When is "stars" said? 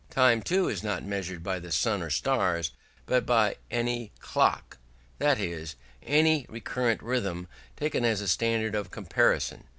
2.09-2.71